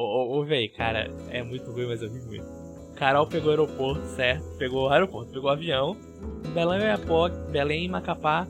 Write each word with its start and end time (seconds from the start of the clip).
ô, 0.00 0.38
ô, 0.38 0.44
véi, 0.44 0.68
cara, 0.68 1.10
é 1.28 1.42
muito 1.42 1.70
ruim, 1.70 1.86
mas 1.86 2.02
eu 2.02 2.10
vi 2.10 2.20
muito. 2.22 2.60
Carol 2.96 3.26
pegou 3.26 3.48
o 3.48 3.50
aeroporto, 3.50 4.04
certo? 4.08 4.44
Pegou 4.58 4.86
o 4.86 4.88
aeroporto, 4.88 5.32
pegou 5.32 5.48
o 5.48 5.52
avião. 5.52 5.96
Belém, 6.52 6.82
Airport, 6.82 7.32
Belém, 7.50 7.88
Macapá. 7.88 8.46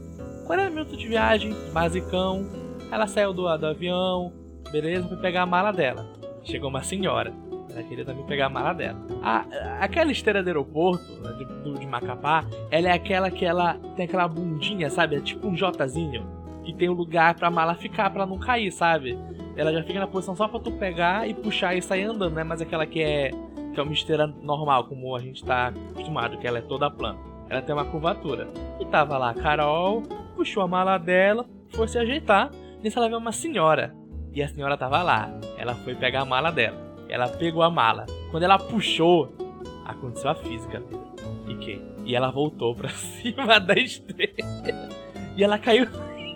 40 0.46 0.70
minutos 0.70 0.98
de 0.98 1.06
viagem, 1.06 1.54
basicão. 1.72 2.46
Ela 2.90 3.06
saiu 3.06 3.32
do, 3.32 3.56
do 3.56 3.66
avião, 3.66 4.32
beleza, 4.72 5.06
foi 5.06 5.16
pegar 5.18 5.42
a 5.42 5.46
mala 5.46 5.70
dela. 5.70 6.04
Chegou 6.42 6.68
uma 6.68 6.82
senhora. 6.82 7.32
Ela 7.72 7.84
queria 7.84 8.04
também 8.04 8.26
pegar 8.26 8.46
a 8.46 8.48
mala 8.48 8.72
dela. 8.72 8.98
A, 9.22 9.44
aquela 9.80 10.10
esteira 10.10 10.42
do 10.42 10.48
aeroporto, 10.48 11.04
né, 11.20 11.32
de, 11.38 11.44
do, 11.44 11.78
de 11.78 11.86
Macapá, 11.86 12.44
ela 12.70 12.88
é 12.88 12.92
aquela 12.92 13.30
que 13.30 13.44
ela 13.44 13.74
tem 13.94 14.06
aquela 14.06 14.26
bundinha, 14.26 14.90
sabe? 14.90 15.16
É 15.16 15.20
tipo 15.20 15.46
um 15.46 15.56
Jzinho. 15.56 16.39
Que 16.64 16.72
tem 16.72 16.88
um 16.88 16.94
lugar 16.94 17.34
pra 17.34 17.50
mala 17.50 17.74
ficar, 17.74 18.10
pra 18.10 18.26
não 18.26 18.38
cair, 18.38 18.70
sabe? 18.70 19.18
Ela 19.56 19.72
já 19.72 19.82
fica 19.82 19.98
na 19.98 20.06
posição 20.06 20.36
só 20.36 20.46
pra 20.48 20.60
tu 20.60 20.72
pegar 20.72 21.28
e 21.28 21.34
puxar 21.34 21.74
e 21.74 21.82
sair 21.82 22.04
andando, 22.04 22.34
né? 22.34 22.44
Mas 22.44 22.60
aquela 22.60 22.86
que 22.86 23.02
é, 23.02 23.30
que 23.72 23.80
é 23.80 23.82
uma 23.82 23.92
esteira 23.92 24.26
normal, 24.26 24.84
como 24.84 25.14
a 25.14 25.20
gente 25.20 25.44
tá 25.44 25.72
acostumado, 25.90 26.38
que 26.38 26.46
ela 26.46 26.58
é 26.58 26.62
toda 26.62 26.90
plana. 26.90 27.18
Ela 27.48 27.62
tem 27.62 27.74
uma 27.74 27.84
curvatura. 27.84 28.48
E 28.78 28.84
tava 28.86 29.18
lá 29.18 29.30
a 29.30 29.34
Carol, 29.34 30.02
puxou 30.36 30.62
a 30.62 30.68
mala 30.68 30.98
dela, 30.98 31.46
foi 31.70 31.88
se 31.88 31.98
ajeitar. 31.98 32.50
Nisso 32.82 32.98
ela 32.98 33.08
viu 33.08 33.18
uma 33.18 33.32
senhora. 33.32 33.94
E 34.32 34.42
a 34.42 34.48
senhora 34.48 34.76
tava 34.76 35.02
lá. 35.02 35.30
Ela 35.58 35.74
foi 35.74 35.94
pegar 35.94 36.22
a 36.22 36.24
mala 36.24 36.50
dela. 36.50 36.78
Ela 37.08 37.28
pegou 37.28 37.62
a 37.62 37.70
mala. 37.70 38.06
Quando 38.30 38.44
ela 38.44 38.58
puxou, 38.58 39.32
aconteceu 39.84 40.30
a 40.30 40.34
física. 40.36 40.82
E 41.48 41.54
que? 41.56 41.82
E 42.04 42.14
ela 42.14 42.30
voltou 42.30 42.74
pra 42.74 42.88
cima 42.94 43.58
da 43.58 43.74
esteira. 43.74 44.88
E 45.36 45.42
ela 45.42 45.58
caiu 45.58 45.88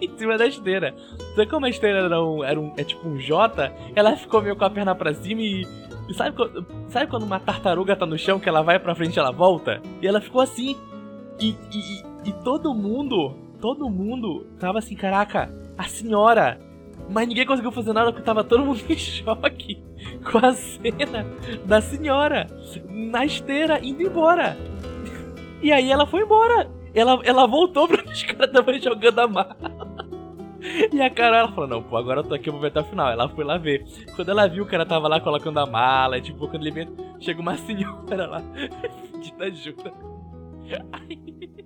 em 0.06 0.18
cima 0.18 0.38
da 0.38 0.46
esteira. 0.46 0.94
Só 1.34 1.44
que 1.44 1.50
como 1.50 1.66
a 1.66 1.70
esteira 1.70 2.00
era, 2.00 2.22
um, 2.22 2.44
era 2.44 2.60
um, 2.60 2.72
é 2.76 2.84
tipo 2.84 3.08
um 3.08 3.18
J, 3.18 3.72
ela 3.94 4.16
ficou 4.16 4.42
meio 4.42 4.56
com 4.56 4.64
a 4.64 4.70
perna 4.70 4.94
pra 4.94 5.14
cima 5.14 5.40
e. 5.40 5.66
sabe, 6.14 6.36
sabe 6.88 7.10
quando 7.10 7.24
uma 7.24 7.40
tartaruga 7.40 7.96
tá 7.96 8.06
no 8.06 8.18
chão 8.18 8.38
que 8.38 8.48
ela 8.48 8.62
vai 8.62 8.78
pra 8.78 8.94
frente 8.94 9.16
e 9.16 9.18
ela 9.18 9.32
volta? 9.32 9.80
E 10.00 10.06
ela 10.06 10.20
ficou 10.20 10.40
assim. 10.40 10.76
E, 11.40 11.50
e, 11.50 12.28
e 12.28 12.32
todo 12.44 12.72
mundo, 12.72 13.34
todo 13.60 13.90
mundo 13.90 14.46
tava 14.58 14.78
assim, 14.78 14.94
caraca, 14.94 15.52
a 15.76 15.84
senhora 15.84 16.58
mas 17.08 17.28
ninguém 17.28 17.46
conseguiu 17.46 17.72
fazer 17.72 17.92
nada 17.92 18.12
porque 18.12 18.24
tava 18.24 18.44
todo 18.44 18.64
mundo 18.64 18.80
em 18.88 18.96
choque 18.96 19.82
com 20.30 20.38
a 20.38 20.52
cena 20.52 21.26
da 21.64 21.80
senhora 21.80 22.46
na 22.88 23.24
esteira 23.24 23.78
indo 23.82 24.02
embora. 24.02 24.56
E 25.62 25.72
aí 25.72 25.90
ela 25.90 26.06
foi 26.06 26.20
embora. 26.20 26.70
Ela, 26.94 27.18
ela 27.24 27.46
voltou 27.46 27.88
pra 27.88 28.04
os 28.04 28.22
caras 28.22 28.48
estavam 28.48 28.78
jogando 28.78 29.18
a 29.18 29.26
mala. 29.26 29.56
E 30.92 31.02
a 31.02 31.10
Carol 31.10 31.38
ela 31.38 31.52
falou: 31.52 31.68
Não, 31.68 31.82
pô, 31.82 31.96
agora 31.96 32.20
eu 32.20 32.24
tô 32.24 32.34
aqui, 32.34 32.48
eu 32.48 32.52
vou 32.52 32.62
ver 32.62 32.68
até 32.68 32.80
o 32.80 32.84
final. 32.84 33.10
Ela 33.10 33.28
foi 33.28 33.44
lá 33.44 33.58
ver. 33.58 33.84
Quando 34.16 34.30
ela 34.30 34.46
viu 34.46 34.64
o 34.64 34.66
cara 34.66 34.86
tava 34.86 35.08
lá 35.08 35.20
colocando 35.20 35.58
a 35.58 35.66
mala, 35.66 36.20
tipo, 36.20 36.48
quando 36.48 36.66
ele 36.66 36.70
vem, 36.70 36.88
chega 37.20 37.40
uma 37.40 37.56
senhora 37.56 38.26
lá, 38.26 38.42
pedindo 39.12 39.42
ajuda. 39.42 39.92
Aí. 40.92 41.64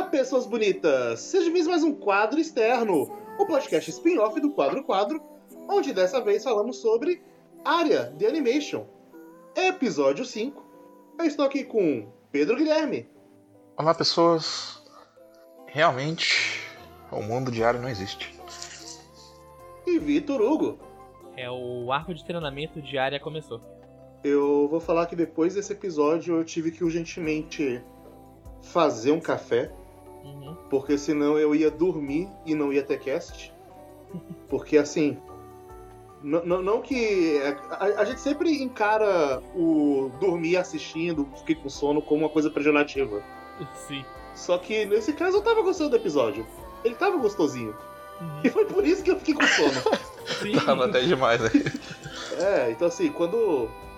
Olá, 0.00 0.08
pessoas 0.08 0.46
bonitas! 0.46 1.20
Seja 1.20 1.50
bem 1.50 1.62
mais 1.64 1.84
um 1.84 1.94
quadro 1.94 2.40
externo, 2.40 3.14
o 3.38 3.44
podcast 3.44 3.90
spin-off 3.90 4.40
do 4.40 4.50
Quadro 4.50 4.82
Quadro, 4.82 5.22
onde 5.68 5.92
dessa 5.92 6.22
vez 6.22 6.42
falamos 6.42 6.78
sobre 6.78 7.22
Área 7.62 8.04
de 8.16 8.24
Animation. 8.24 8.86
Episódio 9.54 10.24
5. 10.24 10.64
Eu 11.18 11.26
estou 11.26 11.44
aqui 11.44 11.64
com 11.64 12.10
Pedro 12.32 12.56
Guilherme. 12.56 13.10
Olá, 13.76 13.94
pessoas. 13.94 14.82
Realmente, 15.66 16.62
o 17.12 17.20
mundo 17.22 17.52
diário 17.52 17.78
não 17.78 17.88
existe. 17.90 18.34
E 19.86 19.98
Vitor 19.98 20.40
Hugo. 20.40 20.78
É, 21.36 21.50
o 21.50 21.92
arco 21.92 22.14
de 22.14 22.24
treinamento 22.24 22.80
de 22.80 22.96
área 22.96 23.20
começou. 23.20 23.60
Eu 24.24 24.66
vou 24.66 24.80
falar 24.80 25.04
que 25.04 25.14
depois 25.14 25.56
desse 25.56 25.74
episódio 25.74 26.36
eu 26.36 26.44
tive 26.44 26.70
que 26.70 26.82
urgentemente 26.82 27.84
fazer 28.62 29.12
um 29.12 29.20
café, 29.20 29.70
uhum. 30.24 30.56
porque 30.68 30.96
senão 30.98 31.38
eu 31.38 31.54
ia 31.54 31.70
dormir 31.70 32.28
e 32.44 32.54
não 32.54 32.72
ia 32.72 32.82
ter 32.82 32.98
cast. 32.98 33.52
Porque 34.48 34.76
assim, 34.76 35.16
não, 36.22 36.62
não 36.62 36.82
que. 36.82 37.40
A, 37.70 37.84
a, 37.84 38.04
gente 38.04 38.20
sempre 38.20 38.62
encara 38.62 39.42
o 39.54 40.10
dormir 40.20 40.56
assistindo, 40.56 41.26
fiquei 41.38 41.54
com 41.54 41.68
sono, 41.68 42.02
como 42.02 42.24
uma 42.24 42.28
coisa 42.28 42.50
pejorativa. 42.50 43.22
Sim. 43.86 44.04
Só 44.34 44.58
que 44.58 44.84
nesse 44.84 45.12
caso 45.12 45.38
eu 45.38 45.42
tava 45.42 45.62
gostando 45.62 45.90
do 45.90 45.96
episódio. 45.96 46.46
Ele 46.84 46.94
tava 46.94 47.16
gostosinho. 47.16 47.74
Uhum. 48.20 48.40
E 48.44 48.50
foi 48.50 48.64
por 48.66 48.86
isso 48.86 49.02
que 49.02 49.10
eu 49.10 49.18
fiquei 49.18 49.34
com 49.34 49.46
sono. 49.46 49.98
Sim. 50.42 50.52
Tava 50.64 50.86
até 50.86 51.00
demais 51.00 51.42
aí. 51.42 51.64
É, 52.38 52.70
então 52.70 52.88
assim, 52.88 53.10
quando 53.10 53.36
é, 53.36 53.68
é, 53.68 53.89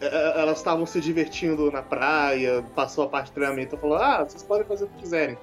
elas 0.00 0.58
estavam 0.58 0.86
se 0.86 1.00
divertindo 1.00 1.70
na 1.70 1.82
praia, 1.82 2.64
passou 2.74 3.04
a 3.04 3.08
parte 3.08 3.26
de 3.26 3.32
treinamento, 3.32 3.76
falou: 3.76 3.96
ah, 3.96 4.24
vocês 4.24 4.42
podem 4.42 4.66
fazer 4.66 4.84
o 4.84 4.88
que 4.88 4.98
quiserem. 4.98 5.36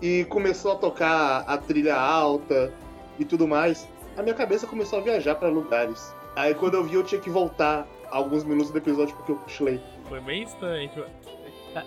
E 0.00 0.24
começou 0.24 0.72
a 0.72 0.76
tocar 0.76 1.44
a 1.46 1.56
trilha 1.56 1.94
alta 1.94 2.72
e 3.18 3.24
tudo 3.24 3.46
mais. 3.46 3.88
A 4.16 4.22
minha 4.22 4.34
cabeça 4.34 4.66
começou 4.66 4.98
a 4.98 5.02
viajar 5.02 5.36
para 5.36 5.48
lugares. 5.48 6.12
Aí 6.34 6.54
quando 6.54 6.74
eu 6.74 6.84
vi, 6.84 6.94
eu 6.94 7.04
tinha 7.04 7.20
que 7.20 7.30
voltar 7.30 7.86
alguns 8.10 8.42
minutos 8.44 8.72
do 8.72 8.78
episódio 8.78 9.14
porque 9.16 9.32
eu 9.32 9.36
cochilei. 9.36 9.80
Foi 10.08 10.20
bem 10.20 10.42
estranho. 10.42 10.88
Tipo, 10.88 11.06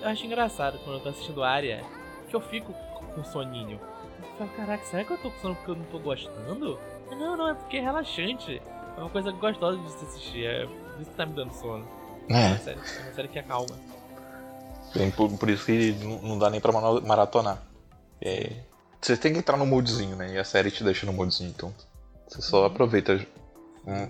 eu 0.02 0.10
acho 0.10 0.26
engraçado 0.26 0.80
quando 0.84 0.98
eu 0.98 1.04
tô 1.04 1.10
assistindo 1.10 1.44
a 1.44 1.50
área 1.50 1.84
que 2.30 2.36
eu 2.36 2.42
fico 2.42 2.74
com 3.14 3.24
soninho. 3.24 3.80
Eu 4.20 4.38
falo, 4.38 4.50
caraca, 4.52 4.84
será 4.86 5.04
que 5.04 5.12
eu 5.12 5.18
tô 5.18 5.30
com 5.32 5.40
sono 5.40 5.56
porque 5.56 5.72
eu 5.72 5.76
não 5.76 5.86
tô 5.86 6.00
gostando? 6.00 6.80
Não, 7.12 7.38
não, 7.38 7.50
é 7.50 7.54
porque 7.54 7.78
é 7.78 7.82
relaxante. 7.82 8.62
É 8.98 9.00
uma 9.00 9.10
coisa 9.10 9.32
gostosa 9.32 9.78
de 9.78 9.92
se 9.92 10.06
assistir. 10.06 10.46
É 10.46 10.64
isso 11.00 11.12
que 11.12 11.18
tá 11.18 11.26
me 11.26 11.34
dando 11.34 11.52
sono. 11.52 11.86
É. 12.30 12.34
É 12.34 12.48
uma 12.48 12.58
série, 12.60 12.80
é 12.80 13.02
uma 13.04 13.14
série 13.14 13.28
que 13.28 13.40
acalma. 13.40 13.76
Bem, 14.96 15.12
por, 15.12 15.30
por, 15.38 15.50
isso 15.50 15.66
que 15.66 15.92
não 16.22 16.40
dá 16.40 16.50
nem 16.50 16.62
pra 16.62 16.72
maratonar. 16.72 17.62
É, 18.22 18.54
você 19.02 19.18
tem 19.18 19.34
que 19.34 19.40
entrar 19.40 19.58
no 19.58 19.66
moodzinho, 19.66 20.16
né? 20.16 20.34
E 20.34 20.38
a 20.38 20.44
série 20.44 20.72
te 20.72 20.84
deixa 20.84 21.06
no 21.06 21.14
moodzinho, 21.14 21.50
então. 21.50 21.74
Você 22.28 22.42
só 22.42 22.62
uhum. 22.62 22.66
aproveita. 22.66 23.26
Hum. 23.86 24.10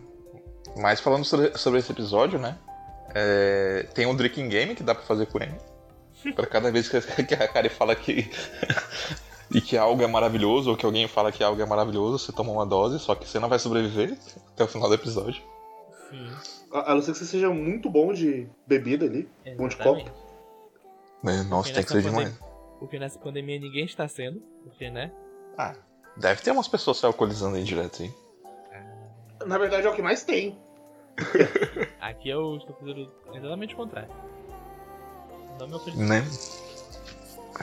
Mas 0.78 1.00
falando 1.00 1.26
sobre, 1.26 1.58
sobre, 1.58 1.80
esse 1.80 1.92
episódio, 1.92 2.40
né? 2.40 2.58
É, 3.14 3.88
tem 3.94 4.06
um 4.06 4.16
drinking 4.16 4.47
game 4.47 4.76
que 4.76 4.84
dá 4.84 4.96
pra 4.96 5.03
fazer 5.03 5.26
com 5.26 5.40
ele. 5.42 5.56
pra 6.36 6.46
cada 6.46 6.72
vez 6.72 6.88
que 6.88 7.34
a 7.34 7.47
Kari 7.47 7.70
fala 7.70 7.96
que. 7.96 8.30
e 9.52 9.62
que 9.62 9.78
algo 9.78 10.02
é 10.02 10.08
maravilhoso, 10.08 10.72
ou 10.72 10.78
que 10.78 10.86
alguém 10.86 11.08
fala 11.08 11.32
que 11.32 11.44
algo 11.44 11.62
é 11.62 11.66
maravilhoso, 11.66 12.20
você 12.20 12.32
toma 12.32 12.52
uma 12.52 12.66
dose, 12.66 13.00
só 13.00 13.16
que 13.16 13.28
você 13.28 13.40
não 13.40 13.50
vai 13.50 13.59
sobreviver 13.59 14.18
até 14.53 14.64
o 14.64 14.68
final 14.68 14.88
do 14.88 14.96
episódio. 14.96 15.42
Sim. 16.09 16.32
A, 16.75 16.94
não 16.94 17.02
ser 17.02 17.13
que 17.13 17.19
você 17.19 17.25
seja 17.25 17.50
muito 17.50 17.90
bom 17.90 18.12
de 18.12 18.47
bebida 18.68 19.06
ali, 19.06 19.30
Exatamente. 19.46 19.58
bom 19.58 19.68
de 19.68 19.78
copo. 19.78 20.25
É, 21.25 21.44
nossa, 21.44 21.74
tem 21.74 21.84
que 21.84 21.90
ser 21.90 22.02
demais. 22.02 22.38
Porque 22.80 23.00
nessa 23.00 23.18
pandemia 23.18 23.59
ninguém 23.59 23.86
está 23.86 24.08
sendo, 24.08 24.41
porque, 24.63 24.90
né? 24.90 25.12
Ah, 25.58 25.74
deve 26.17 26.41
ter 26.41 26.52
umas 26.52 26.67
pessoas 26.67 26.97
se 26.97 27.05
alcoolizando 27.05 27.55
aí 27.55 27.64
direto, 27.64 28.03
hein? 28.03 28.14
Ah. 28.73 29.46
Na 29.46 29.58
verdade 29.58 29.88
é 29.88 29.90
o 29.90 29.96
que 29.96 30.02
mais 30.02 30.23
tem. 30.23 30.58
Aqui 32.02 32.29
eu 32.29 32.58
estou 32.58 32.76
fazendo 32.76 33.11
exatamente 33.34 33.73
o 33.73 33.78
contrário. 33.78 34.09
Não 35.59 35.67
me 35.67 35.76
ofereci. 35.76 36.03
Né? 36.03 36.23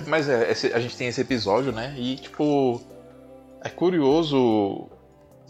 Mas 0.06 0.28
é, 0.28 0.50
esse, 0.50 0.72
a 0.72 0.80
gente 0.80 0.96
tem 0.96 1.08
esse 1.08 1.20
episódio, 1.20 1.70
né? 1.70 1.94
E 1.98 2.16
tipo. 2.16 2.80
É 3.64 3.68
curioso 3.68 4.88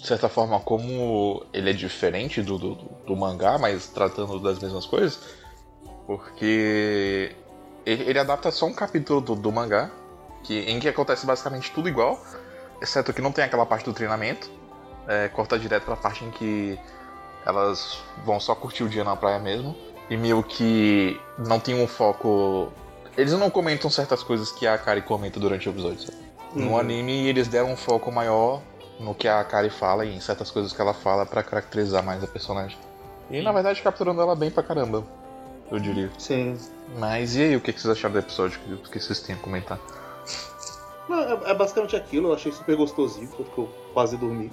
de 0.02 0.08
certa 0.08 0.28
forma, 0.28 0.58
como 0.58 1.46
ele 1.52 1.70
é 1.70 1.72
diferente 1.72 2.42
do, 2.42 2.58
do, 2.58 2.74
do, 2.74 3.16
mangá, 3.16 3.56
mas 3.56 3.86
tratando 3.86 4.40
das 4.40 4.58
mesmas 4.58 4.84
coisas, 4.84 5.20
porque 6.08 7.36
ele, 7.86 8.10
ele 8.10 8.18
adapta 8.18 8.50
só 8.50 8.66
um 8.66 8.74
capítulo 8.74 9.20
do, 9.20 9.36
do, 9.36 9.52
mangá, 9.52 9.92
que, 10.42 10.58
em 10.58 10.80
que 10.80 10.88
acontece 10.88 11.24
basicamente 11.24 11.70
tudo 11.70 11.88
igual, 11.88 12.20
exceto 12.80 13.12
que 13.12 13.22
não 13.22 13.30
tem 13.30 13.44
aquela 13.44 13.64
parte 13.64 13.84
do 13.84 13.92
treinamento, 13.92 14.50
é, 15.06 15.28
corta 15.28 15.56
direto 15.56 15.84
pra 15.84 15.94
parte 15.94 16.24
em 16.24 16.32
que 16.32 16.76
elas 17.46 18.02
vão 18.24 18.40
só 18.40 18.56
curtir 18.56 18.82
o 18.82 18.88
dia 18.88 19.04
na 19.04 19.14
praia 19.14 19.38
mesmo, 19.38 19.76
e 20.10 20.16
meio 20.16 20.42
que 20.42 21.16
não 21.38 21.60
tem 21.60 21.80
um 21.80 21.86
foco. 21.86 22.72
Eles 23.16 23.32
não 23.34 23.48
comentam 23.48 23.88
certas 23.88 24.24
coisas 24.24 24.50
que 24.50 24.66
a 24.66 24.76
Kari 24.76 25.02
comenta 25.02 25.38
durante 25.38 25.68
o 25.68 25.70
episódio. 25.70 26.00
Sabe? 26.00 26.18
Uhum. 26.56 26.64
No 26.64 26.76
anime 26.76 27.28
eles 27.28 27.46
deram 27.46 27.70
um 27.70 27.76
foco 27.76 28.10
maior 28.10 28.60
no 29.02 29.14
que 29.14 29.28
a 29.28 29.42
Kari 29.44 29.70
fala 29.70 30.04
e 30.04 30.14
em 30.14 30.20
certas 30.20 30.50
coisas 30.50 30.72
que 30.72 30.80
ela 30.80 30.94
fala 30.94 31.26
para 31.26 31.42
caracterizar 31.42 32.02
mais 32.02 32.22
a 32.22 32.26
personagem. 32.26 32.78
E 33.30 33.42
na 33.42 33.52
verdade 33.52 33.82
capturando 33.82 34.20
ela 34.20 34.36
bem 34.36 34.50
pra 34.50 34.62
caramba, 34.62 35.04
eu 35.70 35.78
diria. 35.78 36.10
Sim. 36.18 36.56
Mas 36.98 37.34
e 37.34 37.42
aí, 37.42 37.56
o 37.56 37.60
que 37.60 37.72
vocês 37.72 37.86
acharam 37.86 38.12
do 38.12 38.18
episódio? 38.18 38.60
O 38.70 38.90
que 38.90 39.00
vocês 39.00 39.20
têm 39.20 39.34
a 39.34 39.38
comentar? 39.38 39.78
É, 41.10 41.50
é 41.50 41.54
basicamente 41.54 41.96
aquilo, 41.96 42.28
eu 42.28 42.34
achei 42.34 42.52
super 42.52 42.76
gostosinho, 42.76 43.28
porque 43.28 43.60
eu 43.60 43.68
quase 43.94 44.16
dormi. 44.16 44.52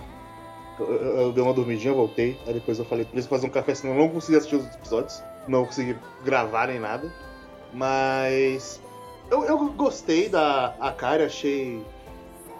Eu, 0.80 0.94
eu, 0.94 1.18
eu, 1.18 1.31
dei 1.34 1.44
uma 1.44 1.54
dormidinha, 1.54 1.94
voltei, 1.94 2.40
aí 2.48 2.54
depois 2.54 2.80
eu 2.80 2.86
falei, 2.86 3.04
preciso 3.04 3.28
fazer 3.28 3.48
um 3.48 3.50
café, 3.50 3.75
senão 3.75 3.94
eu 3.96 4.00
não 4.00 4.10
consegui 4.10 4.38
assistir 4.38 4.56
os 4.56 4.66
episódios, 4.75 5.22
não 5.48 5.66
consegui 5.66 5.98
gravar 6.24 6.68
nem 6.68 6.80
nada. 6.80 7.13
Mas 7.74 8.81
eu, 9.30 9.44
eu 9.44 9.57
gostei 9.74 10.30
da 10.30 10.74
Akari, 10.80 11.24
achei 11.24 11.86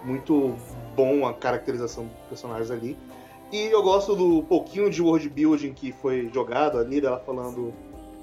muito 0.04 0.54
bom 0.94 1.26
a 1.26 1.32
caracterização 1.32 2.04
dos 2.04 2.28
personagens 2.28 2.70
ali. 2.70 2.96
E 3.52 3.66
eu 3.66 3.82
gosto 3.82 4.14
do 4.14 4.42
pouquinho 4.44 4.88
de 4.88 5.02
world 5.02 5.28
building 5.28 5.72
que 5.72 5.92
foi 5.92 6.30
jogado 6.32 6.78
ali, 6.78 7.00
dela 7.00 7.20
falando 7.24 7.74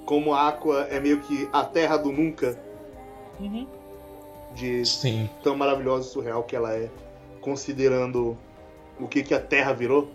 como 0.06 0.32
a 0.32 0.48
Aqua 0.48 0.86
é 0.90 0.98
meio 0.98 1.20
que 1.20 1.48
a 1.52 1.64
terra 1.64 1.96
do 1.96 2.10
nunca. 2.10 2.58
Uhum. 3.38 3.66
De 4.54 4.84
Sim. 4.86 5.28
tão 5.42 5.54
maravilhosa 5.54 6.08
e 6.08 6.10
surreal 6.10 6.42
que 6.42 6.56
ela 6.56 6.74
é, 6.74 6.88
considerando 7.40 8.36
o 8.98 9.06
que, 9.06 9.22
que 9.22 9.34
a 9.34 9.40
Terra 9.40 9.72
virou. 9.72 10.08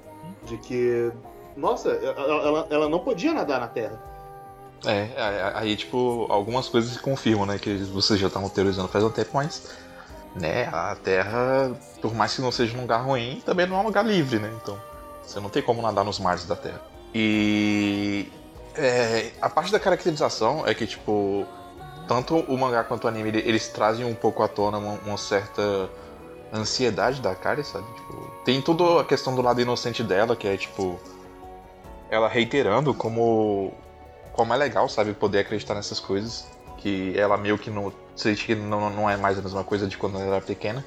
De 0.45 0.57
que, 0.57 1.11
nossa, 1.55 1.89
ela, 1.89 2.67
ela 2.69 2.89
não 2.89 3.00
podia 3.00 3.33
nadar 3.33 3.59
na 3.59 3.67
Terra. 3.67 4.01
É, 4.85 5.51
aí, 5.55 5.75
tipo, 5.75 6.25
algumas 6.29 6.67
coisas 6.67 6.91
se 6.91 7.00
confirmam, 7.00 7.45
né? 7.45 7.57
Que 7.57 7.75
vocês 7.85 8.19
já 8.19 8.27
estavam 8.27 8.50
teorizando 8.50 8.88
faz 8.88 9.03
um 9.03 9.09
tempo, 9.09 9.31
mas. 9.33 9.77
Né, 10.35 10.68
a 10.74 10.95
Terra, 10.95 11.71
por 12.01 12.13
mais 12.15 12.33
que 12.35 12.41
não 12.41 12.51
seja 12.51 12.75
um 12.75 12.81
lugar 12.81 13.06
ruim, 13.06 13.41
também 13.45 13.68
não 13.68 13.77
é 13.77 13.80
um 13.81 13.83
lugar 13.83 14.03
livre, 14.03 14.39
né? 14.39 14.51
Então, 14.62 14.81
você 15.21 15.39
não 15.39 15.50
tem 15.50 15.62
como 15.62 15.81
nadar 15.81 16.03
nos 16.03 16.19
mares 16.19 16.45
da 16.45 16.56
Terra. 16.56 16.81
E. 17.13 18.31
É, 18.75 19.31
a 19.39 19.47
parte 19.47 19.71
da 19.71 19.80
caracterização 19.80 20.65
é 20.65 20.74
que, 20.74 20.88
tipo. 20.88 21.45
Tanto 22.07 22.35
o 22.35 22.57
mangá 22.57 22.83
quanto 22.83 23.06
o 23.06 23.07
anime, 23.07 23.30
eles 23.30 23.69
trazem 23.69 24.06
um 24.06 24.13
pouco 24.13 24.44
à 24.44 24.47
tona 24.47 24.77
uma, 24.77 25.00
uma 25.06 25.18
certa 25.18 25.89
ansiedade 26.51 27.21
da 27.21 27.33
Kari, 27.33 27.63
sabe? 27.63 27.86
Tipo, 27.94 28.31
tem 28.44 28.62
toda 28.62 29.01
a 29.01 29.06
questão 29.06 29.33
do 29.33 29.41
lado 29.41 29.62
inocente 29.62 30.03
dela, 30.03 30.36
que 30.36 30.47
é, 30.47 30.57
tipo. 30.57 31.00
Ela 32.09 32.27
reiterando 32.27 32.94
como 32.94 33.74
como 34.33 34.53
é 34.53 34.57
legal, 34.57 34.89
sabe, 34.89 35.13
poder 35.13 35.39
acreditar 35.39 35.75
nessas 35.75 36.00
coisas. 36.00 36.47
Que 36.83 37.18
ela 37.18 37.38
meio 37.38 37.57
que 37.57 37.69
não. 37.69 37.94
Sente 38.13 38.45
que 38.45 38.53
não, 38.53 38.89
não 38.89 39.09
é 39.09 39.15
mais 39.15 39.39
a 39.39 39.41
mesma 39.41 39.63
coisa 39.63 39.88
de 39.88 39.97
quando 39.97 40.19
ela 40.19 40.35
era 40.35 40.41
pequena. 40.41 40.85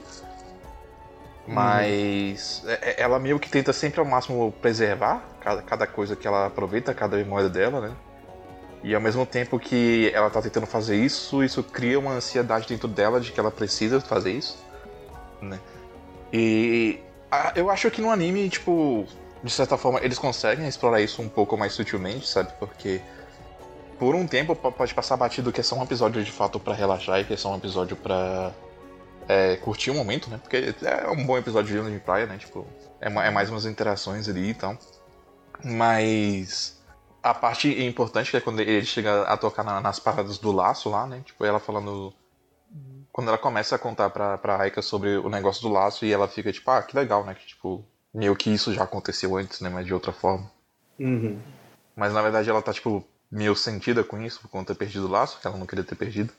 Mas 1.48 2.62
uhum. 2.64 2.76
ela 2.98 3.18
meio 3.18 3.38
que 3.38 3.48
tenta 3.48 3.72
sempre 3.72 3.98
ao 4.00 4.06
máximo 4.06 4.52
preservar 4.60 5.22
cada, 5.40 5.62
cada 5.62 5.86
coisa 5.86 6.14
que 6.14 6.26
ela 6.26 6.46
aproveita, 6.46 6.92
cada 6.92 7.16
memória 7.16 7.48
dela, 7.48 7.80
né? 7.80 7.96
E 8.82 8.94
ao 8.94 9.00
mesmo 9.00 9.24
tempo 9.24 9.58
que 9.58 10.10
ela 10.12 10.28
tá 10.28 10.42
tentando 10.42 10.66
fazer 10.66 10.96
isso, 10.96 11.42
isso 11.42 11.62
cria 11.62 11.98
uma 11.98 12.12
ansiedade 12.12 12.68
dentro 12.68 12.86
dela 12.86 13.20
de 13.20 13.32
que 13.32 13.40
ela 13.40 13.50
precisa 13.50 14.00
fazer 14.00 14.32
isso, 14.32 14.58
né? 15.40 15.58
E 16.32 17.00
a, 17.30 17.52
eu 17.56 17.70
acho 17.70 17.90
que 17.90 18.02
no 18.02 18.10
anime, 18.10 18.48
tipo, 18.48 19.06
de 19.42 19.50
certa 19.50 19.76
forma, 19.76 20.00
eles 20.02 20.18
conseguem 20.18 20.66
explorar 20.68 21.00
isso 21.00 21.22
um 21.22 21.28
pouco 21.28 21.56
mais 21.56 21.72
sutilmente, 21.72 22.28
sabe? 22.28 22.52
Porque 22.58 23.00
por 23.98 24.14
um 24.14 24.26
tempo 24.26 24.54
pode 24.54 24.94
passar 24.94 25.16
batido 25.16 25.52
que 25.52 25.60
é 25.60 25.64
só 25.64 25.76
um 25.76 25.82
episódio 25.82 26.22
de 26.22 26.30
fato 26.30 26.60
para 26.60 26.74
relaxar 26.74 27.20
e 27.20 27.24
que 27.24 27.34
é 27.34 27.36
só 27.36 27.52
um 27.52 27.56
episódio 27.56 27.96
para 27.96 28.52
é, 29.28 29.56
curtir 29.56 29.90
o 29.90 29.94
momento, 29.94 30.30
né? 30.30 30.38
Porque 30.38 30.74
é 30.82 31.08
um 31.10 31.24
bom 31.24 31.36
episódio 31.36 31.82
de 31.82 31.92
de 31.92 31.98
praia, 32.00 32.26
né? 32.26 32.38
Tipo, 32.38 32.66
é, 33.00 33.08
é, 33.08 33.30
mais 33.30 33.50
umas 33.50 33.66
interações 33.66 34.28
ali 34.28 34.50
e 34.50 34.54
tal. 34.54 34.76
Mas 35.64 36.80
a 37.22 37.34
parte 37.34 37.68
importante 37.84 38.36
é 38.36 38.40
quando 38.40 38.60
ele 38.60 38.84
chega 38.84 39.22
a 39.22 39.36
tocar 39.36 39.64
na, 39.64 39.80
nas 39.80 39.98
paradas 39.98 40.38
do 40.38 40.52
laço 40.52 40.88
lá, 40.90 41.06
né? 41.06 41.22
Tipo, 41.24 41.44
ela 41.44 41.58
falando. 41.58 42.12
Quando 43.12 43.28
ela 43.28 43.38
começa 43.38 43.74
a 43.74 43.78
contar 43.78 44.10
pra, 44.10 44.36
pra 44.36 44.60
Aika 44.60 44.82
sobre 44.82 45.16
o 45.16 45.30
negócio 45.30 45.62
do 45.62 45.72
laço 45.72 46.04
e 46.04 46.12
ela 46.12 46.28
fica 46.28 46.52
tipo, 46.52 46.70
ah, 46.70 46.82
que 46.82 46.94
legal, 46.94 47.24
né? 47.24 47.34
Que 47.34 47.46
tipo, 47.46 47.82
meio 48.12 48.36
que 48.36 48.50
isso 48.50 48.74
já 48.74 48.84
aconteceu 48.84 49.36
antes, 49.36 49.60
né? 49.60 49.70
Mas 49.70 49.86
de 49.86 49.94
outra 49.94 50.12
forma. 50.12 50.50
Uhum. 51.00 51.40
Mas 51.94 52.12
na 52.12 52.20
verdade 52.20 52.50
ela 52.50 52.60
tá, 52.60 52.74
tipo, 52.74 53.02
meio 53.30 53.54
sentida 53.56 54.04
com 54.04 54.20
isso, 54.22 54.40
por 54.40 54.48
conta 54.48 54.72
de 54.72 54.78
ter 54.78 54.84
perdido 54.84 55.06
o 55.06 55.10
laço, 55.10 55.38
que 55.40 55.46
ela 55.46 55.56
não 55.56 55.66
queria 55.66 55.84
ter 55.84 55.94
perdido. 55.94 56.32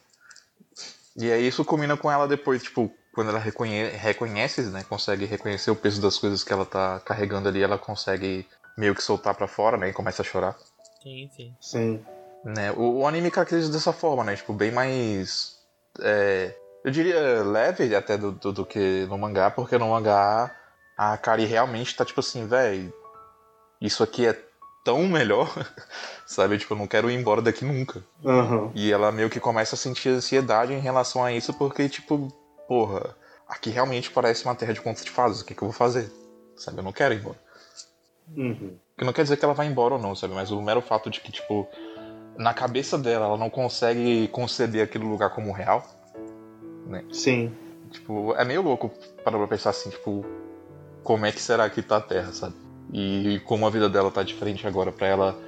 E 1.15 1.31
aí 1.31 1.47
isso 1.47 1.65
combina 1.65 1.97
com 1.97 2.11
ela 2.11 2.27
depois, 2.27 2.61
tipo, 2.63 2.91
quando 3.13 3.29
ela 3.29 3.39
reconhe 3.39 3.89
reconhece, 3.89 4.61
né, 4.63 4.85
consegue 4.87 5.25
reconhecer 5.25 5.71
o 5.71 5.75
peso 5.75 5.99
das 6.01 6.17
coisas 6.17 6.43
que 6.43 6.53
ela 6.53 6.65
tá 6.65 6.99
carregando 6.99 7.49
ali, 7.49 7.63
ela 7.63 7.77
consegue 7.77 8.47
meio 8.77 8.93
que 8.93 9.03
soltar 9.03 9.33
para 9.33 9.47
fora, 9.47 9.75
né, 9.77 9.89
e 9.89 9.93
começa 9.93 10.21
a 10.21 10.25
chorar. 10.25 10.55
Sim, 11.01 11.29
sim. 11.35 11.55
Sim. 11.59 12.05
Né, 12.45 12.71
o, 12.73 12.99
o 12.99 13.07
anime 13.07 13.31
caracteriza 13.31 13.71
dessa 13.71 13.91
forma, 13.91 14.23
né, 14.23 14.35
tipo, 14.35 14.53
bem 14.53 14.71
mais... 14.71 15.57
É, 15.99 16.55
eu 16.83 16.91
diria 16.91 17.43
leve 17.43 17.95
até 17.95 18.17
do, 18.17 18.31
do, 18.31 18.53
do, 18.53 18.65
que 18.65 19.05
no 19.09 19.17
mangá, 19.17 19.49
porque 19.49 19.77
no 19.79 19.89
mangá 19.89 20.55
a 20.95 21.17
Kari 21.17 21.45
realmente 21.45 21.95
tá 21.95 22.05
tipo 22.05 22.19
assim, 22.19 22.47
velho, 22.47 22.93
isso 23.81 24.03
aqui 24.03 24.27
é 24.27 24.46
tão 24.87 25.05
melhor, 25.05 25.53
sabe? 26.25 26.57
Tipo, 26.57 26.73
eu 26.73 26.77
não 26.77 26.87
quero 26.87 27.11
ir 27.11 27.19
embora 27.19 27.41
daqui 27.41 27.65
nunca. 27.65 28.01
Uhum. 28.23 28.71
E 28.73 28.89
ela 28.89 29.11
meio 29.11 29.29
que 29.29 29.37
começa 29.37 29.75
a 29.75 29.77
sentir 29.77 30.07
ansiedade 30.07 30.71
em 30.71 30.79
relação 30.79 31.25
a 31.25 31.33
isso, 31.33 31.53
porque, 31.53 31.89
tipo, 31.89 32.29
porra, 32.69 33.13
aqui 33.49 33.69
realmente 33.69 34.09
parece 34.09 34.45
uma 34.45 34.55
terra 34.55 34.71
de 34.71 34.79
contos 34.79 35.03
de 35.03 35.11
fadas, 35.11 35.41
o 35.41 35.45
que, 35.45 35.53
que 35.53 35.61
eu 35.61 35.67
vou 35.67 35.73
fazer? 35.73 36.09
Sabe? 36.55 36.77
Eu 36.77 36.85
não 36.85 36.93
quero 36.93 37.13
ir 37.13 37.17
embora. 37.17 37.37
Uhum. 38.33 38.77
Que 38.97 39.03
não 39.03 39.11
quer 39.11 39.23
dizer 39.23 39.35
que 39.35 39.43
ela 39.43 39.53
vai 39.53 39.67
embora 39.67 39.95
ou 39.95 39.99
não, 39.99 40.15
sabe? 40.15 40.33
Mas 40.33 40.51
o 40.51 40.61
mero 40.61 40.81
fato 40.81 41.09
de 41.09 41.19
que, 41.19 41.33
tipo, 41.33 41.67
na 42.37 42.53
cabeça 42.53 42.97
dela, 42.97 43.25
ela 43.25 43.37
não 43.37 43.49
consegue 43.49 44.29
conceder 44.29 44.83
aquele 44.83 45.03
lugar 45.03 45.31
como 45.31 45.51
real, 45.51 45.85
né? 46.85 47.03
Sim. 47.11 47.53
Tipo, 47.91 48.33
é 48.35 48.45
meio 48.45 48.61
louco 48.61 48.89
para 49.21 49.47
pensar 49.47 49.71
assim, 49.71 49.89
tipo, 49.89 50.25
como 51.03 51.25
é 51.25 51.31
que 51.33 51.41
será 51.41 51.69
que 51.69 51.81
tá 51.81 51.97
a 51.97 52.01
Terra, 52.01 52.31
sabe? 52.31 52.66
E 52.93 53.39
como 53.45 53.65
a 53.65 53.69
vida 53.69 53.89
dela 53.89 54.09
tá 54.09 54.23
diferente 54.23 54.65
agora 54.65 54.91
para 54.91 55.07
ela 55.07 55.39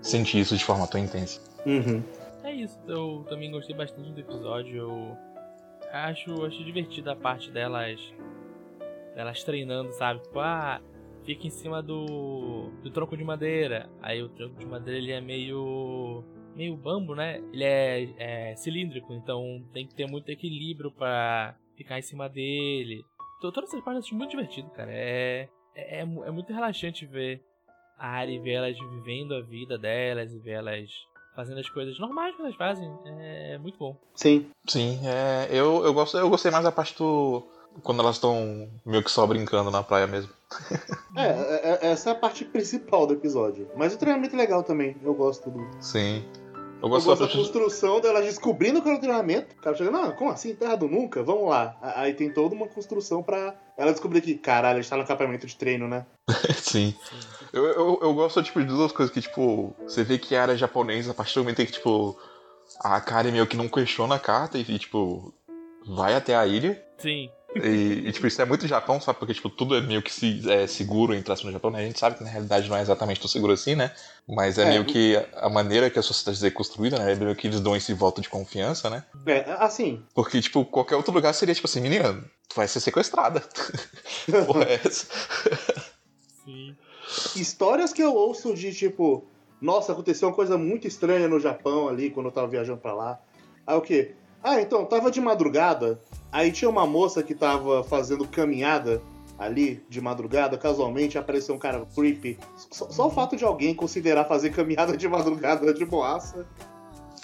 sentir 0.00 0.38
isso 0.38 0.56
de 0.56 0.64
forma 0.64 0.86
tão 0.86 1.00
intensa. 1.00 1.40
Uhum. 1.66 2.02
É 2.44 2.52
isso, 2.52 2.78
eu 2.86 3.24
também 3.28 3.50
gostei 3.50 3.74
bastante 3.74 4.10
do 4.12 4.20
episódio. 4.20 4.76
Eu 4.76 5.16
acho, 5.92 6.44
acho 6.44 6.64
divertida 6.64 7.12
a 7.12 7.16
parte 7.16 7.50
delas 7.50 8.00
delas 9.14 9.42
treinando, 9.42 9.92
sabe? 9.92 10.20
Tipo, 10.22 10.38
ah, 10.38 10.80
fica 11.24 11.46
em 11.46 11.50
cima 11.50 11.82
do, 11.82 12.70
do 12.82 12.90
tronco 12.90 13.16
de 13.16 13.24
madeira. 13.24 13.90
Aí 14.00 14.22
o 14.22 14.28
tronco 14.28 14.54
de 14.54 14.66
madeira 14.66 14.98
ele 14.98 15.12
é 15.12 15.20
meio 15.20 16.22
meio 16.54 16.76
bambo, 16.76 17.14
né? 17.14 17.42
Ele 17.52 17.64
é, 17.64 18.08
é 18.18 18.56
cilíndrico, 18.56 19.12
então 19.12 19.62
tem 19.72 19.86
que 19.86 19.94
ter 19.94 20.06
muito 20.06 20.28
equilíbrio 20.28 20.90
para 20.90 21.56
ficar 21.76 21.98
em 21.98 22.02
cima 22.02 22.28
dele. 22.28 23.04
Todas 23.40 23.64
essas 23.64 23.84
partes 23.84 24.02
eu 24.02 24.06
acho 24.06 24.14
muito 24.16 24.30
divertido, 24.30 24.68
cara. 24.70 24.90
É 24.92 25.48
é, 25.78 25.98
é, 25.98 26.00
é 26.00 26.30
muito 26.30 26.52
relaxante 26.52 27.06
ver 27.06 27.40
a 27.96 28.08
Ari 28.08 28.34
e 28.34 28.38
ver 28.40 28.54
elas 28.54 28.76
vivendo 28.76 29.34
a 29.34 29.40
vida 29.40 29.78
delas 29.78 30.32
e 30.32 30.38
ver 30.38 30.52
elas 30.52 30.90
fazendo 31.36 31.60
as 31.60 31.68
coisas 31.68 31.98
normais 32.00 32.34
que 32.34 32.42
elas 32.42 32.56
fazem. 32.56 32.92
É 33.06 33.58
muito 33.58 33.78
bom. 33.78 33.96
Sim. 34.14 34.50
Sim, 34.66 34.98
é, 35.04 35.48
eu, 35.50 35.84
eu, 35.84 35.94
gosto, 35.94 36.18
eu 36.18 36.28
gostei 36.28 36.50
mais 36.50 36.64
da 36.64 36.72
parte 36.72 36.96
do. 36.98 37.46
Quando 37.82 38.00
elas 38.00 38.16
estão 38.16 38.68
meio 38.84 39.04
que 39.04 39.10
só 39.10 39.24
brincando 39.24 39.70
na 39.70 39.84
praia 39.84 40.06
mesmo. 40.06 40.32
É, 41.14 41.26
é, 41.26 41.78
é, 41.82 41.90
essa 41.90 42.10
é 42.10 42.12
a 42.12 42.14
parte 42.14 42.44
principal 42.44 43.06
do 43.06 43.14
episódio. 43.14 43.68
Mas 43.76 43.94
o 43.94 43.98
treinamento 43.98 44.34
é 44.34 44.38
legal 44.38 44.62
também. 44.62 44.96
Eu 45.02 45.14
gosto 45.14 45.50
do. 45.50 45.68
Sim. 45.80 46.24
Eu 46.80 46.88
gosto, 46.88 47.08
eu 47.08 47.16
gosto 47.16 47.26
da 47.26 47.32
construção 47.32 48.00
delas 48.00 48.24
descobrindo 48.24 48.80
que 48.80 48.88
era 48.88 48.98
o 48.98 49.00
treinamento. 49.00 49.54
O 49.56 49.60
cara 49.60 49.76
chega, 49.76 49.90
não, 49.90 50.12
como 50.12 50.30
assim? 50.30 50.54
Terra 50.54 50.76
do 50.76 50.88
nunca? 50.88 51.22
Vamos 51.22 51.48
lá. 51.48 51.76
Aí 51.82 52.14
tem 52.14 52.32
toda 52.32 52.54
uma 52.54 52.68
construção 52.68 53.22
pra 53.22 53.54
ela 53.78 53.92
descobrir 53.92 54.20
que, 54.20 54.34
caralho, 54.34 54.78
a 54.78 54.82
gente 54.82 54.90
tá 54.90 54.96
no 54.96 55.02
acampamento 55.02 55.46
de 55.46 55.54
treino, 55.54 55.86
né? 55.86 56.04
Sim. 56.58 56.92
Eu, 57.52 57.64
eu, 57.64 57.98
eu, 58.02 58.14
gosto, 58.14 58.42
tipo, 58.42 58.60
de 58.60 58.66
duas 58.66 58.90
coisas 58.90 59.14
que, 59.14 59.20
tipo, 59.20 59.74
você 59.86 60.02
vê 60.02 60.18
que 60.18 60.34
a 60.34 60.42
área 60.42 60.56
japonesa, 60.56 61.12
a 61.12 61.14
partir 61.14 61.34
do 61.34 61.44
momento 61.44 61.64
que, 61.64 61.72
tipo, 61.72 62.18
a 62.80 63.00
Kari 63.00 63.30
meio 63.30 63.46
que 63.46 63.56
não 63.56 63.68
questiona 63.68 64.16
a 64.16 64.18
carta 64.18 64.58
e, 64.58 64.78
tipo, 64.78 65.32
vai 65.86 66.14
até 66.14 66.34
a 66.34 66.44
ilha. 66.44 66.84
Sim. 66.98 67.30
E, 67.54 68.08
e, 68.08 68.12
tipo, 68.12 68.26
isso 68.26 68.40
é 68.42 68.44
muito 68.44 68.66
Japão, 68.68 69.00
sabe? 69.00 69.18
Porque, 69.18 69.32
tipo, 69.32 69.48
tudo 69.48 69.74
é 69.74 69.80
meio 69.80 70.02
que 70.02 70.12
se, 70.12 70.48
é, 70.50 70.66
seguro 70.66 71.14
em 71.14 71.22
traço 71.22 71.46
no 71.46 71.52
Japão, 71.52 71.70
né? 71.70 71.80
A 71.80 71.84
gente 71.84 71.98
sabe 71.98 72.16
que 72.16 72.24
na 72.24 72.28
realidade 72.28 72.68
não 72.68 72.76
é 72.76 72.82
exatamente 72.82 73.20
tão 73.20 73.28
seguro 73.28 73.52
assim, 73.52 73.74
né? 73.74 73.90
Mas 74.28 74.58
é, 74.58 74.62
é 74.62 74.68
meio 74.68 74.84
que 74.84 75.16
a 75.34 75.48
maneira 75.48 75.88
que 75.88 75.98
a 75.98 76.02
sociedade 76.02 76.46
é 76.46 76.50
construída, 76.50 76.98
né? 76.98 77.12
É 77.12 77.14
meio 77.14 77.34
que 77.34 77.46
eles 77.46 77.60
dão 77.60 77.74
esse 77.74 77.94
voto 77.94 78.20
de 78.20 78.28
confiança, 78.28 78.90
né? 78.90 79.02
É, 79.26 79.50
assim. 79.58 80.02
Porque, 80.14 80.40
tipo, 80.42 80.64
qualquer 80.64 80.96
outro 80.96 81.12
lugar 81.12 81.32
seria, 81.32 81.54
tipo 81.54 81.66
assim, 81.66 81.80
menina, 81.80 82.22
tu 82.48 82.54
vai 82.54 82.68
ser 82.68 82.80
sequestrada. 82.80 83.42
Porra, 84.46 84.64
é 84.64 84.74
essa. 84.74 85.06
Sim. 86.44 86.76
Histórias 87.34 87.92
que 87.92 88.02
eu 88.02 88.14
ouço 88.14 88.54
de, 88.54 88.74
tipo, 88.74 89.26
nossa, 89.60 89.92
aconteceu 89.92 90.28
uma 90.28 90.34
coisa 90.34 90.58
muito 90.58 90.86
estranha 90.86 91.26
no 91.26 91.40
Japão 91.40 91.88
ali, 91.88 92.10
quando 92.10 92.26
eu 92.26 92.32
tava 92.32 92.46
viajando 92.46 92.80
pra 92.80 92.94
lá. 92.94 93.18
Aí 93.66 93.76
o 93.76 93.80
quê? 93.80 94.14
Ah, 94.42 94.60
então, 94.60 94.84
tava 94.84 95.10
de 95.10 95.20
madrugada, 95.20 96.00
Aí 96.30 96.52
tinha 96.52 96.68
uma 96.68 96.86
moça 96.86 97.22
que 97.22 97.34
tava 97.34 97.82
fazendo 97.84 98.26
caminhada 98.26 99.00
ali 99.38 99.82
de 99.88 100.00
madrugada, 100.00 100.58
casualmente 100.58 101.16
apareceu 101.16 101.54
um 101.54 101.58
cara 101.58 101.86
creepy. 101.94 102.38
Só, 102.70 102.90
só 102.90 103.06
o 103.06 103.10
fato 103.10 103.36
de 103.36 103.44
alguém 103.44 103.74
considerar 103.74 104.24
fazer 104.24 104.50
caminhada 104.50 104.96
de 104.96 105.08
madrugada 105.08 105.72
de 105.72 105.84
boaça 105.84 106.46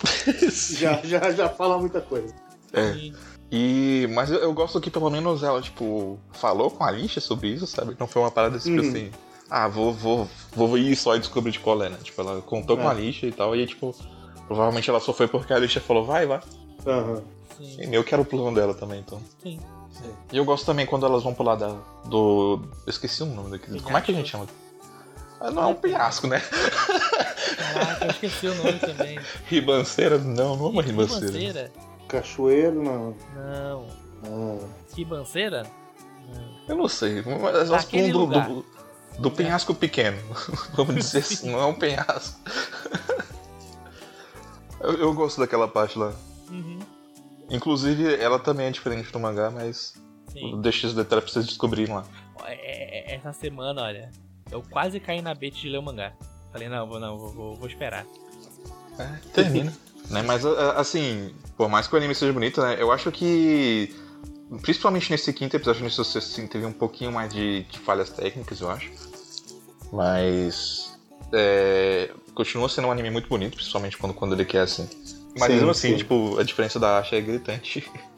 já, 0.78 1.00
já, 1.02 1.30
já 1.32 1.49
fala 1.49 1.78
muita 1.78 2.00
coisa. 2.00 2.34
É. 2.73 3.12
E, 3.50 4.08
mas 4.12 4.30
eu, 4.30 4.38
eu, 4.38 4.52
gosto 4.52 4.80
que 4.80 4.90
pelo 4.90 5.11
menos 5.11 5.42
ela, 5.42 5.61
tipo, 5.61 6.18
falou 6.32 6.70
com 6.70 6.82
a 6.82 6.90
lixa 6.90 7.20
sobre 7.20 7.49
isso, 7.49 7.66
sabe? 7.66 7.96
Não 7.99 8.06
foi 8.06 8.23
uma 8.23 8.30
parada 8.30 8.58
tipo 8.58 8.80
uhum. 8.80 8.88
assim, 8.88 9.11
ah, 9.50 9.68
vou, 9.68 9.92
vou, 9.92 10.28
vou 10.52 10.78
ir 10.78 10.96
só 10.96 11.14
e 11.14 11.20
descobrir 11.20 11.52
de 11.52 11.61
qual 11.61 11.82
é, 11.82 11.88
né? 11.88 11.99
Tipo, 12.02 12.23
ela 12.23 12.42
contou 12.42 12.78
é. 12.78 12.82
com 12.82 12.88
a 12.88 12.94
lixa 12.94 13.26
e 13.26 13.32
tal, 13.32 13.54
e 13.54 13.66
tipo, 13.66 13.94
provavelmente 14.46 14.88
ela 14.88 14.99
só 14.99 15.12
foi 15.12 15.28
porque 15.28 15.52
a 15.52 15.58
lixa 15.58 15.80
falou, 15.80 16.04
vai, 16.04 16.26
vai. 16.26 16.40
Aham. 16.87 17.12
Uhum. 17.12 17.23
E 17.61 17.87
meio 17.87 18.04
que 18.04 18.14
era 18.14 18.23
o 18.23 18.25
plano 18.25 18.54
dela 18.54 18.75
também, 18.75 19.00
então. 19.00 19.20
Sim. 19.42 19.61
E 20.32 20.37
eu 20.37 20.44
gosto 20.44 20.66
também 20.66 20.87
quando 20.87 21.06
elas 21.06 21.23
vão 21.23 21.34
pular 21.34 21.54
da, 21.54 21.76
do. 22.04 22.61
Eu 22.87 22.90
esqueci 22.90 23.23
o 23.23 23.26
nome 23.26 23.50
daquele. 23.50 23.80
Como 23.80 23.96
é 23.96 24.00
que 24.00 24.11
a 24.11 24.14
gente 24.14 24.30
chama? 24.30 24.46
Ah, 25.40 25.50
não 25.50 25.62
é 25.62 25.66
um 25.66 25.75
penhasco, 25.75 26.26
né? 26.26 26.40
Caraca, 26.40 28.04
eu 28.04 28.11
esqueci 28.11 28.46
o 28.46 28.54
nome 28.54 28.78
também. 28.78 29.18
Ribanceira? 29.46 30.18
Não, 30.18 30.56
não 30.56 30.66
é 30.66 30.68
uma 30.70 30.82
ribanceira. 30.82 31.26
Ribanceira? 31.26 31.73
Cachoeiro, 32.08 32.82
não. 32.82 33.16
Não. 33.34 33.87
Ah. 34.25 34.66
Ribanceira? 34.96 35.66
Eu 36.68 36.76
não 36.76 36.88
sei. 36.88 37.23
Mas 37.23 37.68
elas 37.68 37.84
pulam 37.84 38.11
do, 38.11 38.26
do, 38.26 38.64
do, 39.18 39.30
penhasco 39.30 39.75
pequeno. 39.75 40.18
Vamos 40.75 40.94
dizer 40.94 41.18
assim, 41.20 41.50
não 41.50 41.61
é 41.61 41.66
um 41.66 41.75
penhasco. 41.75 42.40
eu, 44.80 44.92
eu 44.94 45.14
gosto 45.14 45.40
daquela 45.40 45.68
parte 45.68 45.99
lá. 45.99 46.12
Uhum. 46.50 46.78
Inclusive, 47.50 48.14
ela 48.16 48.38
também 48.38 48.66
é 48.66 48.70
diferente 48.70 49.12
do 49.12 49.20
mangá, 49.20 49.50
mas 49.50 49.94
Sim. 50.32 50.60
deixa 50.60 50.86
os 50.86 50.94
detalhes 50.94 51.24
pra 51.24 51.32
vocês 51.32 51.46
descobrirem 51.46 51.94
lá. 51.94 52.04
É, 52.44 53.12
é, 53.12 53.14
essa 53.14 53.32
semana, 53.32 53.82
olha, 53.82 54.10
eu 54.50 54.62
quase 54.62 55.00
caí 55.00 55.22
na 55.22 55.34
bait 55.34 55.54
de 55.54 55.68
ler 55.68 55.78
o 55.78 55.82
mangá. 55.82 56.12
Falei, 56.52 56.68
não, 56.68 56.86
vou, 56.86 57.00
não, 57.00 57.18
vou, 57.18 57.54
vou 57.54 57.68
esperar. 57.68 58.06
É, 58.98 59.18
termina. 59.32 59.72
né? 60.10 60.22
Mas, 60.22 60.44
assim, 60.44 61.34
por 61.56 61.68
mais 61.68 61.86
que 61.86 61.94
o 61.94 61.98
anime 61.98 62.14
seja 62.14 62.32
bonito, 62.32 62.60
né? 62.60 62.76
Eu 62.78 62.92
acho 62.92 63.10
que, 63.10 63.94
principalmente 64.62 65.10
nesse 65.10 65.32
quinto 65.32 65.56
episódio, 65.56 65.82
nesse 65.82 66.00
assim, 66.00 66.46
teve 66.46 66.64
um 66.64 66.72
pouquinho 66.72 67.12
mais 67.12 67.32
de, 67.32 67.64
de 67.64 67.78
falhas 67.78 68.10
técnicas, 68.10 68.60
eu 68.60 68.70
acho. 68.70 68.90
Mas, 69.92 70.96
é, 71.32 72.10
continua 72.34 72.68
sendo 72.68 72.88
um 72.88 72.92
anime 72.92 73.10
muito 73.10 73.28
bonito, 73.28 73.56
principalmente 73.56 73.96
quando, 73.96 74.14
quando 74.14 74.34
ele 74.34 74.44
quer, 74.44 74.62
assim, 74.62 74.88
mas 75.38 75.48
sim, 75.48 75.54
mesmo 75.54 75.70
assim, 75.70 75.90
sim. 75.90 75.96
tipo, 75.96 76.38
a 76.38 76.42
diferença 76.42 76.78
da 76.78 76.98
Asha 76.98 77.16
é 77.16 77.20
gritante. 77.20 77.90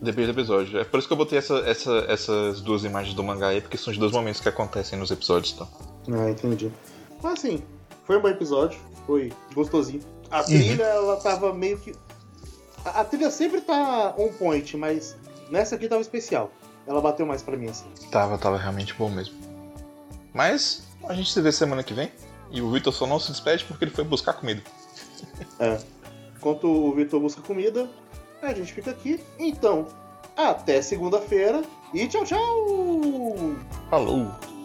Depende 0.00 0.32
do 0.32 0.40
episódio. 0.40 0.78
É 0.78 0.84
por 0.84 0.98
isso 0.98 1.08
que 1.08 1.12
eu 1.12 1.16
botei 1.16 1.38
essa, 1.38 1.58
essa, 1.66 2.04
essas 2.08 2.60
duas 2.60 2.84
imagens 2.84 3.14
do 3.14 3.24
mangá 3.24 3.48
aí, 3.48 3.60
porque 3.60 3.76
são 3.76 3.92
os 3.92 3.98
dois 3.98 4.12
momentos 4.12 4.40
que 4.40 4.48
acontecem 4.48 4.96
nos 4.96 5.10
episódios, 5.10 5.52
tá? 5.52 5.66
Ah, 6.12 6.30
entendi. 6.30 6.70
Mas 7.20 7.32
assim, 7.32 7.62
foi 8.04 8.16
um 8.16 8.22
bom 8.22 8.28
episódio, 8.28 8.78
foi 9.06 9.32
gostosinho. 9.54 10.00
A 10.30 10.38
uhum. 10.38 10.44
trilha, 10.44 10.84
uhum. 10.84 10.90
ela 10.90 11.16
tava 11.16 11.52
meio 11.52 11.78
que. 11.78 11.94
A, 12.84 13.00
a, 13.00 13.04
trilha 13.04 13.30
sempre 13.30 13.60
tá 13.60 14.14
on 14.16 14.28
point, 14.28 14.76
mas 14.76 15.16
nessa 15.50 15.74
aqui 15.74 15.88
tava 15.88 16.00
especial. 16.00 16.52
Ela 16.86 17.00
bateu 17.00 17.26
mais 17.26 17.42
pra 17.42 17.56
mim, 17.56 17.68
assim. 17.68 17.86
Tava, 18.10 18.38
tava 18.38 18.56
realmente 18.56 18.94
bom 18.94 19.10
mesmo. 19.10 19.36
Mas 20.32 20.84
a 21.08 21.14
gente 21.14 21.32
se 21.32 21.40
vê 21.40 21.50
semana 21.50 21.82
que 21.82 21.92
vem. 21.92 22.10
E 22.50 22.62
o 22.62 22.70
Victor 22.70 22.94
só 22.94 23.06
não 23.06 23.18
se 23.18 23.30
despede 23.30 23.64
porque 23.64 23.84
ele 23.84 23.90
foi 23.90 24.04
buscar 24.04 24.32
comida. 24.34 24.62
É. 25.58 25.78
Enquanto 26.36 26.68
o 26.68 26.94
Vitor 26.94 27.20
busca 27.20 27.42
comida, 27.42 27.88
a 28.42 28.54
gente 28.54 28.72
fica 28.72 28.90
aqui. 28.90 29.20
Então, 29.38 29.86
até 30.36 30.80
segunda-feira 30.80 31.62
e 31.92 32.06
tchau, 32.06 32.24
tchau! 32.24 32.38
Falou! 33.90 34.57